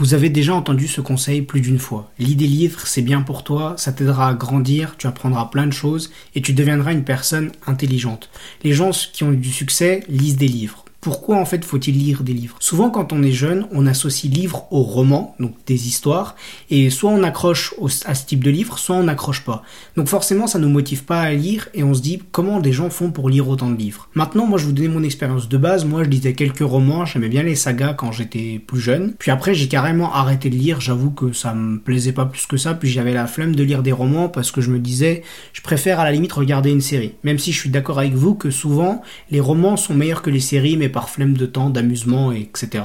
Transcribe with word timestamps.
Vous 0.00 0.14
avez 0.14 0.30
déjà 0.30 0.54
entendu 0.54 0.86
ce 0.86 1.00
conseil 1.00 1.42
plus 1.42 1.60
d'une 1.60 1.80
fois. 1.80 2.12
Lis 2.20 2.36
des 2.36 2.46
livres, 2.46 2.86
c'est 2.86 3.02
bien 3.02 3.22
pour 3.22 3.42
toi, 3.42 3.74
ça 3.76 3.90
t'aidera 3.90 4.28
à 4.28 4.34
grandir, 4.34 4.94
tu 4.96 5.08
apprendras 5.08 5.46
plein 5.46 5.66
de 5.66 5.72
choses 5.72 6.12
et 6.36 6.40
tu 6.40 6.52
deviendras 6.52 6.92
une 6.92 7.02
personne 7.02 7.50
intelligente. 7.66 8.30
Les 8.62 8.72
gens 8.72 8.90
qui 8.90 9.24
ont 9.24 9.32
eu 9.32 9.36
du 9.36 9.50
succès 9.50 10.04
lisent 10.08 10.36
des 10.36 10.46
livres. 10.46 10.84
Pourquoi 11.00 11.36
en 11.36 11.44
fait 11.44 11.64
faut-il 11.64 11.96
lire 11.96 12.24
des 12.24 12.32
livres? 12.32 12.56
Souvent 12.58 12.90
quand 12.90 13.12
on 13.12 13.22
est 13.22 13.30
jeune, 13.30 13.68
on 13.70 13.86
associe 13.86 14.32
livre 14.32 14.66
au 14.72 14.82
roman, 14.82 15.36
donc 15.38 15.54
des 15.64 15.86
histoires, 15.86 16.34
et 16.70 16.90
soit 16.90 17.10
on 17.10 17.22
accroche 17.22 17.72
à 18.04 18.16
ce 18.16 18.26
type 18.26 18.42
de 18.42 18.50
livre, 18.50 18.80
soit 18.80 18.96
on 18.96 19.04
n'accroche 19.04 19.44
pas. 19.44 19.62
Donc 19.96 20.08
forcément 20.08 20.48
ça 20.48 20.58
ne 20.58 20.66
nous 20.66 20.72
motive 20.72 21.04
pas 21.04 21.20
à 21.20 21.32
lire 21.32 21.68
et 21.72 21.84
on 21.84 21.94
se 21.94 22.02
dit 22.02 22.20
comment 22.32 22.58
des 22.58 22.72
gens 22.72 22.90
font 22.90 23.12
pour 23.12 23.30
lire 23.30 23.48
autant 23.48 23.70
de 23.70 23.76
livres? 23.76 24.08
Maintenant 24.14 24.46
moi 24.46 24.58
je 24.58 24.64
vous 24.64 24.72
donner 24.72 24.88
mon 24.88 25.04
expérience 25.04 25.48
de 25.48 25.56
base, 25.56 25.84
moi 25.84 26.02
je 26.02 26.08
lisais 26.08 26.32
quelques 26.32 26.58
romans, 26.58 27.04
j'aimais 27.04 27.28
bien 27.28 27.44
les 27.44 27.54
sagas 27.54 27.94
quand 27.94 28.10
j'étais 28.10 28.60
plus 28.66 28.80
jeune, 28.80 29.14
puis 29.20 29.30
après 29.30 29.54
j'ai 29.54 29.68
carrément 29.68 30.12
arrêté 30.12 30.50
de 30.50 30.56
lire, 30.56 30.80
j'avoue 30.80 31.12
que 31.12 31.32
ça 31.32 31.54
me 31.54 31.78
plaisait 31.78 32.12
pas 32.12 32.26
plus 32.26 32.46
que 32.46 32.56
ça, 32.56 32.74
puis 32.74 32.90
j'avais 32.90 33.14
la 33.14 33.28
flemme 33.28 33.54
de 33.54 33.62
lire 33.62 33.84
des 33.84 33.92
romans 33.92 34.28
parce 34.28 34.50
que 34.50 34.60
je 34.60 34.70
me 34.72 34.80
disais 34.80 35.22
je 35.52 35.62
préfère 35.62 36.00
à 36.00 36.04
la 36.04 36.10
limite 36.10 36.32
regarder 36.32 36.70
une 36.70 36.80
série. 36.80 37.14
Même 37.22 37.38
si 37.38 37.52
je 37.52 37.60
suis 37.60 37.70
d'accord 37.70 38.00
avec 38.00 38.14
vous 38.14 38.34
que 38.34 38.50
souvent 38.50 39.00
les 39.30 39.38
romans 39.40 39.76
sont 39.76 39.94
meilleurs 39.94 40.22
que 40.22 40.30
les 40.30 40.40
séries, 40.40 40.76
mais 40.76 40.87
par 40.88 41.10
flemme 41.10 41.36
de 41.36 41.46
temps, 41.46 41.70
d'amusement, 41.70 42.32
etc. 42.32 42.84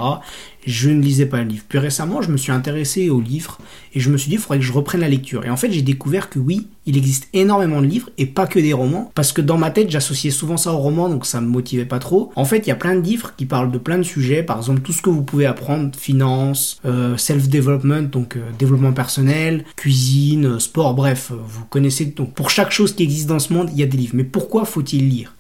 Je 0.66 0.90
ne 0.90 1.02
lisais 1.02 1.26
pas 1.26 1.42
le 1.42 1.50
livre. 1.50 1.64
Plus 1.68 1.80
récemment, 1.80 2.22
je 2.22 2.32
me 2.32 2.38
suis 2.38 2.52
intéressé 2.52 3.10
aux 3.10 3.20
livres 3.20 3.58
et 3.94 4.00
je 4.00 4.10
me 4.10 4.18
suis 4.18 4.30
dit, 4.30 4.36
il 4.36 4.40
faudrait 4.40 4.60
que 4.60 4.66
je 4.66 4.72
reprenne 4.72 5.02
la 5.02 5.10
lecture. 5.10 5.46
Et 5.46 5.50
en 5.50 5.58
fait, 5.58 5.72
j'ai 5.72 5.82
découvert 5.82 6.30
que 6.30 6.40
oui, 6.40 6.68
il 6.86 6.98
existe 6.98 7.28
énormément 7.34 7.82
de 7.82 7.88
livres 7.88 8.10
et 8.18 8.26
pas 8.26 8.48
que 8.48 8.60
des 8.60 8.74
romans, 8.74 9.12
parce 9.16 9.32
que 9.32 9.42
dans 9.42 9.58
ma 9.58 9.72
tête, 9.72 9.90
j'associais 9.90 10.32
souvent 10.32 10.58
ça 10.58 10.74
aux 10.74 10.78
romans, 10.78 11.10
donc 11.10 11.26
ça 11.26 11.42
me 11.42 11.48
motivait 11.48 11.86
pas 11.86 12.00
trop. 12.00 12.32
En 12.36 12.46
fait, 12.46 12.60
il 12.60 12.68
y 12.68 12.72
a 12.72 12.76
plein 12.76 12.96
de 12.96 13.02
livres 13.02 13.34
qui 13.36 13.46
parlent 13.46 13.72
de 13.72 13.78
plein 13.78 13.98
de 13.98 14.04
sujets, 14.04 14.44
par 14.44 14.58
exemple 14.58 14.82
tout 14.82 14.94
ce 14.94 15.02
que 15.02 15.10
vous 15.10 15.24
pouvez 15.24 15.46
apprendre, 15.46 15.92
finance, 15.98 16.80
euh, 16.86 17.18
self-development, 17.18 18.10
donc 18.10 18.36
euh, 18.36 18.42
développement 18.58 18.94
personnel, 18.94 19.66
cuisine, 19.76 20.46
euh, 20.46 20.60
sport, 20.60 20.94
bref, 20.94 21.32
vous 21.32 21.66
connaissez. 21.66 22.06
Donc 22.06 22.34
pour 22.34 22.50
chaque 22.50 22.72
chose 22.72 22.94
qui 22.96 23.04
existe 23.04 23.28
dans 23.28 23.40
ce 23.40 23.54
monde, 23.54 23.70
il 23.72 23.80
y 23.80 23.84
a 23.84 23.88
des 23.88 23.98
livres. 23.98 24.16
Mais 24.16 24.24
pourquoi 24.24 24.66
faut-il 24.66 25.10
lire? 25.10 25.36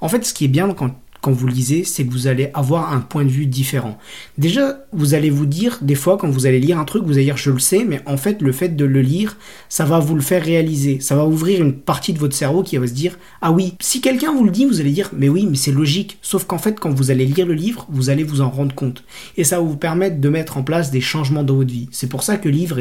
En 0.00 0.08
fait, 0.08 0.24
ce 0.24 0.34
qui 0.34 0.44
est 0.44 0.48
bien 0.48 0.72
quand 0.74 0.94
quand 1.26 1.32
vous 1.32 1.48
lisez, 1.48 1.82
c'est 1.82 2.04
que 2.04 2.12
vous 2.12 2.28
allez 2.28 2.50
avoir 2.54 2.92
un 2.92 3.00
point 3.00 3.24
de 3.24 3.30
vue 3.30 3.46
différent. 3.46 3.98
Déjà, 4.38 4.86
vous 4.92 5.14
allez 5.14 5.28
vous 5.28 5.44
dire, 5.44 5.80
des 5.82 5.96
fois, 5.96 6.18
quand 6.18 6.30
vous 6.30 6.46
allez 6.46 6.60
lire 6.60 6.78
un 6.78 6.84
truc, 6.84 7.02
vous 7.02 7.14
allez 7.14 7.24
dire 7.24 7.36
je 7.36 7.50
le 7.50 7.58
sais, 7.58 7.84
mais 7.84 8.00
en 8.06 8.16
fait, 8.16 8.40
le 8.42 8.52
fait 8.52 8.76
de 8.76 8.84
le 8.84 9.00
lire, 9.00 9.36
ça 9.68 9.84
va 9.84 9.98
vous 9.98 10.14
le 10.14 10.20
faire 10.20 10.44
réaliser. 10.44 11.00
Ça 11.00 11.16
va 11.16 11.26
ouvrir 11.26 11.60
une 11.60 11.72
partie 11.72 12.12
de 12.12 12.20
votre 12.20 12.36
cerveau 12.36 12.62
qui 12.62 12.76
va 12.76 12.86
se 12.86 12.92
dire 12.92 13.18
ah 13.42 13.50
oui. 13.50 13.74
Si 13.80 14.00
quelqu'un 14.00 14.32
vous 14.32 14.44
le 14.44 14.52
dit, 14.52 14.66
vous 14.66 14.80
allez 14.80 14.92
dire 14.92 15.10
mais 15.16 15.28
oui, 15.28 15.48
mais 15.50 15.56
c'est 15.56 15.72
logique. 15.72 16.18
Sauf 16.22 16.44
qu'en 16.44 16.58
fait, 16.58 16.78
quand 16.78 16.94
vous 16.94 17.10
allez 17.10 17.26
lire 17.26 17.44
le 17.44 17.54
livre, 17.54 17.88
vous 17.90 18.08
allez 18.08 18.22
vous 18.22 18.40
en 18.40 18.48
rendre 18.48 18.76
compte. 18.76 19.02
Et 19.36 19.42
ça 19.42 19.58
va 19.58 19.64
vous 19.64 19.76
permettre 19.76 20.20
de 20.20 20.28
mettre 20.28 20.58
en 20.58 20.62
place 20.62 20.92
des 20.92 21.00
changements 21.00 21.42
dans 21.42 21.56
votre 21.56 21.72
vie. 21.72 21.88
C'est 21.90 22.08
pour 22.08 22.22
ça 22.22 22.36
que 22.36 22.48
lire 22.48 22.78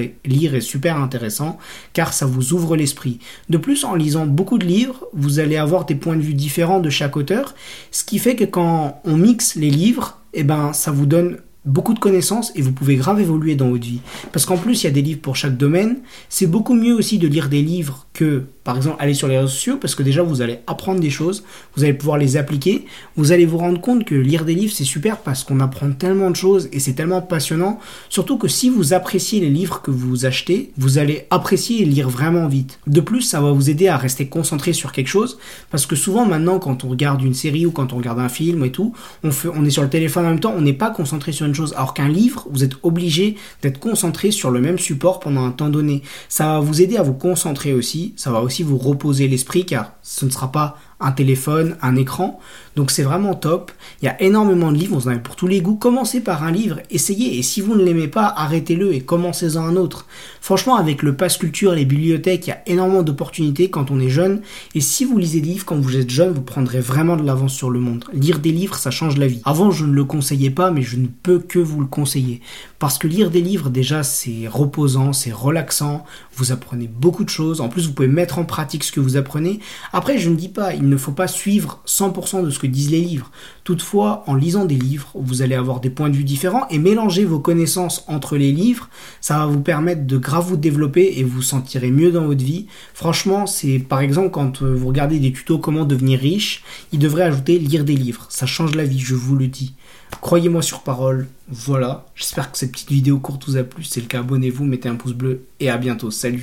est 0.53 0.61
super 0.61 0.97
intéressant, 0.97 1.57
car 1.93 2.13
ça 2.13 2.27
vous 2.27 2.53
ouvre 2.53 2.75
l'esprit. 2.75 3.17
De 3.49 3.57
plus, 3.57 3.85
en 3.85 3.95
lisant 3.95 4.27
beaucoup 4.27 4.59
de 4.59 4.67
livres, 4.67 5.07
vous 5.13 5.39
allez 5.39 5.57
avoir 5.57 5.85
des 5.85 5.95
points 5.95 6.15
de 6.15 6.21
vue 6.21 6.35
différents 6.35 6.79
de 6.79 6.91
chaque 6.91 7.17
auteur, 7.17 7.55
ce 7.89 8.03
qui 8.03 8.19
fait 8.19 8.34
que 8.35 8.45
quand 8.45 9.01
on 9.05 9.17
mixe 9.17 9.55
les 9.55 9.69
livres, 9.69 10.19
eh 10.33 10.43
ben, 10.43 10.73
ça 10.73 10.91
vous 10.91 11.05
donne 11.05 11.37
beaucoup 11.65 11.93
de 11.93 11.99
connaissances 11.99 12.51
et 12.55 12.61
vous 12.61 12.71
pouvez 12.71 12.95
grave 12.95 13.19
évoluer 13.19 13.55
dans 13.55 13.69
votre 13.69 13.85
vie. 13.85 14.01
Parce 14.31 14.45
qu'en 14.45 14.57
plus, 14.57 14.83
il 14.83 14.85
y 14.85 14.89
a 14.89 14.93
des 14.93 15.01
livres 15.01 15.21
pour 15.21 15.35
chaque 15.35 15.57
domaine. 15.57 15.97
C'est 16.29 16.47
beaucoup 16.47 16.75
mieux 16.75 16.93
aussi 16.93 17.17
de 17.17 17.27
lire 17.27 17.49
des 17.49 17.61
livres 17.61 18.07
que 18.13 18.43
par 18.65 18.77
exemple, 18.77 18.95
allez 18.97 19.13
sur 19.13 19.27
les 19.27 19.37
réseaux 19.37 19.47
sociaux 19.47 19.77
parce 19.79 19.93
que 19.93 20.01
déjà 20.01 20.23
vous 20.23 20.41
allez 20.41 20.57
apprendre 20.65 20.99
des 20.99 21.11
choses, 21.11 21.43
vous 21.75 21.83
allez 21.83 21.93
pouvoir 21.93 22.17
les 22.17 22.35
appliquer, 22.35 22.85
vous 23.15 23.31
allez 23.31 23.45
vous 23.45 23.59
rendre 23.59 23.79
compte 23.79 24.05
que 24.05 24.15
lire 24.15 24.43
des 24.43 24.55
livres 24.55 24.73
c'est 24.75 24.83
super 24.83 25.19
parce 25.19 25.43
qu'on 25.43 25.59
apprend 25.59 25.91
tellement 25.91 26.31
de 26.31 26.35
choses 26.35 26.67
et 26.73 26.79
c'est 26.79 26.93
tellement 26.93 27.21
passionnant. 27.21 27.79
Surtout 28.09 28.39
que 28.39 28.47
si 28.47 28.71
vous 28.71 28.93
appréciez 28.93 29.39
les 29.39 29.51
livres 29.51 29.83
que 29.83 29.91
vous 29.91 30.25
achetez, 30.25 30.71
vous 30.77 30.97
allez 30.97 31.27
apprécier 31.29 31.83
et 31.83 31.85
lire 31.85 32.09
vraiment 32.09 32.47
vite. 32.47 32.79
De 32.87 33.01
plus, 33.01 33.21
ça 33.21 33.39
va 33.39 33.51
vous 33.51 33.69
aider 33.69 33.87
à 33.87 33.97
rester 33.97 34.27
concentré 34.29 34.73
sur 34.73 34.91
quelque 34.91 35.09
chose 35.09 35.37
parce 35.69 35.85
que 35.85 35.95
souvent 35.95 36.25
maintenant 36.25 36.57
quand 36.57 36.83
on 36.83 36.89
regarde 36.89 37.21
une 37.21 37.35
série 37.35 37.67
ou 37.67 37.71
quand 37.71 37.93
on 37.93 37.97
regarde 37.97 38.19
un 38.19 38.29
film 38.29 38.65
et 38.65 38.71
tout, 38.71 38.93
on, 39.23 39.29
fait, 39.29 39.49
on 39.53 39.63
est 39.63 39.69
sur 39.69 39.83
le 39.83 39.89
téléphone 39.89 40.25
en 40.25 40.29
même 40.29 40.39
temps, 40.39 40.55
on 40.57 40.61
n'est 40.61 40.73
pas 40.73 40.89
concentré 40.89 41.33
sur 41.33 41.45
une 41.45 41.53
Alors 41.75 41.93
qu'un 41.93 42.07
livre, 42.07 42.47
vous 42.49 42.63
êtes 42.63 42.75
obligé 42.83 43.35
d'être 43.61 43.79
concentré 43.79 44.31
sur 44.31 44.51
le 44.51 44.61
même 44.61 44.79
support 44.79 45.19
pendant 45.19 45.45
un 45.45 45.51
temps 45.51 45.69
donné. 45.69 46.01
Ça 46.29 46.45
va 46.45 46.59
vous 46.59 46.81
aider 46.81 46.97
à 46.97 47.03
vous 47.03 47.13
concentrer 47.13 47.73
aussi, 47.73 48.13
ça 48.15 48.31
va 48.31 48.41
aussi 48.41 48.63
vous 48.63 48.77
reposer 48.77 49.27
l'esprit 49.27 49.65
car 49.65 49.93
ce 50.01 50.25
ne 50.25 50.29
sera 50.29 50.51
pas 50.51 50.77
un 50.99 51.11
téléphone, 51.11 51.75
un 51.81 51.95
écran. 51.95 52.39
Donc 52.75 52.91
c'est 52.91 53.03
vraiment 53.03 53.35
top. 53.35 53.71
Il 54.01 54.05
y 54.05 54.07
a 54.07 54.21
énormément 54.21 54.71
de 54.71 54.77
livres, 54.77 54.97
vous 54.97 55.07
en 55.07 55.11
avez 55.11 55.19
pour 55.19 55.35
tous 55.35 55.47
les 55.47 55.61
goûts. 55.61 55.75
Commencez 55.75 56.21
par 56.21 56.43
un 56.43 56.51
livre, 56.51 56.79
essayez. 56.89 57.37
Et 57.37 57.43
si 57.43 57.61
vous 57.61 57.75
ne 57.75 57.83
l'aimez 57.83 58.07
pas, 58.07 58.33
arrêtez-le 58.35 58.93
et 58.93 59.01
commencez-en 59.01 59.63
un 59.63 59.75
autre. 59.75 60.05
Franchement, 60.41 60.75
avec 60.75 61.01
le 61.03 61.15
pass 61.15 61.37
culture 61.37 61.73
les 61.73 61.85
bibliothèques, 61.85 62.47
il 62.47 62.49
y 62.49 62.53
a 62.53 62.61
énormément 62.67 63.03
d'opportunités 63.03 63.69
quand 63.69 63.91
on 63.91 63.99
est 63.99 64.09
jeune. 64.09 64.41
Et 64.73 64.81
si 64.81 65.05
vous 65.05 65.17
lisez 65.17 65.41
des 65.41 65.49
livres 65.49 65.65
quand 65.65 65.79
vous 65.79 65.97
êtes 65.97 66.09
jeune, 66.09 66.33
vous 66.33 66.41
prendrez 66.41 66.79
vraiment 66.79 67.17
de 67.17 67.23
l'avance 67.23 67.53
sur 67.53 67.69
le 67.69 67.79
monde. 67.79 68.05
Lire 68.13 68.39
des 68.39 68.51
livres, 68.51 68.75
ça 68.75 68.91
change 68.91 69.17
la 69.17 69.27
vie. 69.27 69.41
Avant, 69.45 69.71
je 69.71 69.85
ne 69.85 69.93
le 69.93 70.05
conseillais 70.05 70.49
pas, 70.49 70.71
mais 70.71 70.81
je 70.81 70.97
ne 70.97 71.07
peux 71.07 71.39
que 71.39 71.59
vous 71.59 71.81
le 71.81 71.87
conseiller. 71.87 72.41
Parce 72.85 72.99
que 72.99 73.07
lire 73.07 73.31
des 73.31 73.41
livres, 73.41 73.71
déjà, 73.71 74.03
c'est 74.03 74.47
reposant, 74.47 75.11
c'est 75.11 75.31
relaxant. 75.31 76.05
Vous 76.35 76.51
apprenez 76.51 76.87
beaucoup 76.87 77.23
de 77.23 77.29
choses. 77.29 77.59
En 77.59 77.67
plus, 77.67 77.87
vous 77.87 77.93
pouvez 77.93 78.07
mettre 78.07 78.37
en 78.37 78.45
pratique 78.45 78.83
ce 78.83 78.91
que 78.91 78.99
vous 78.99 79.17
apprenez. 79.17 79.59
Après, 79.91 80.19
je 80.19 80.29
ne 80.29 80.35
dis 80.35 80.49
pas, 80.49 80.75
il 80.75 80.87
ne 80.87 80.95
faut 80.95 81.11
pas 81.11 81.27
suivre 81.27 81.81
100% 81.87 82.45
de 82.45 82.51
ce 82.51 82.59
que 82.59 82.67
disent 82.67 82.91
les 82.91 83.01
livres. 83.01 83.31
Toutefois, 83.63 84.23
en 84.27 84.35
lisant 84.35 84.65
des 84.65 84.75
livres, 84.75 85.09
vous 85.15 85.41
allez 85.41 85.55
avoir 85.55 85.79
des 85.79 85.89
points 85.89 86.11
de 86.11 86.15
vue 86.15 86.23
différents 86.23 86.67
et 86.69 86.77
mélanger 86.77 87.25
vos 87.25 87.39
connaissances 87.39 88.03
entre 88.07 88.37
les 88.37 88.51
livres, 88.51 88.87
ça 89.19 89.39
va 89.39 89.47
vous 89.47 89.61
permettre 89.61 90.05
de 90.05 90.17
grave 90.19 90.45
vous 90.45 90.55
développer 90.55 91.15
et 91.17 91.23
vous 91.23 91.41
sentirez 91.41 91.89
mieux 91.89 92.11
dans 92.11 92.27
votre 92.27 92.45
vie. 92.45 92.67
Franchement, 92.93 93.47
c'est 93.47 93.79
par 93.79 94.01
exemple 94.01 94.29
quand 94.29 94.61
euh, 94.61 94.75
vous 94.75 94.89
regardez 94.89 95.17
des 95.17 95.33
tutos 95.33 95.57
comment 95.57 95.85
devenir 95.85 96.19
riche, 96.19 96.63
il 96.93 96.99
devrait 96.99 97.23
ajouter 97.23 97.57
lire 97.57 97.83
des 97.83 97.95
livres. 97.95 98.27
Ça 98.29 98.45
change 98.45 98.75
la 98.75 98.83
vie, 98.83 98.99
je 98.99 99.15
vous 99.15 99.35
le 99.35 99.47
dis. 99.47 99.73
Croyez-moi 100.21 100.61
sur 100.61 100.81
parole. 100.81 101.27
Voilà. 101.49 102.05
J'espère 102.15 102.51
que 102.51 102.57
cette 102.57 102.71
petite 102.75 102.91
vidéo 102.91 103.19
courte 103.19 103.45
vous 103.47 103.57
a 103.57 103.63
plu. 103.63 103.83
C'est 103.83 104.01
le 104.01 104.07
cas, 104.07 104.19
abonnez-vous, 104.19 104.65
mettez 104.65 104.89
un 104.89 104.95
pouce 104.95 105.13
bleu 105.13 105.45
et 105.59 105.69
à 105.69 105.77
bientôt. 105.77 106.11
Salut 106.11 106.37